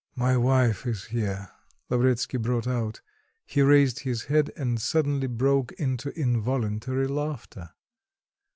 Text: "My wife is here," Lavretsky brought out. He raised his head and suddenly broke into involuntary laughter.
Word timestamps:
"My 0.15 0.35
wife 0.35 0.87
is 0.87 1.03
here," 1.05 1.51
Lavretsky 1.91 2.37
brought 2.37 2.65
out. 2.65 3.01
He 3.45 3.61
raised 3.61 3.99
his 3.99 4.23
head 4.23 4.51
and 4.57 4.81
suddenly 4.81 5.27
broke 5.27 5.73
into 5.73 6.09
involuntary 6.19 7.05
laughter. 7.07 7.69